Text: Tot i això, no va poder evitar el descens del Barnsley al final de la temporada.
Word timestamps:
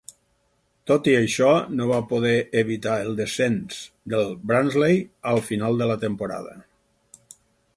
Tot 0.91 1.09
i 1.09 1.11
això, 1.17 1.49
no 1.79 1.87
va 1.91 1.99
poder 2.13 2.31
evitar 2.61 2.95
el 3.09 3.13
descens 3.19 3.83
del 4.15 4.33
Barnsley 4.53 4.99
al 5.33 5.43
final 5.51 5.79
de 5.83 5.91
la 5.93 5.99
temporada. 6.07 6.57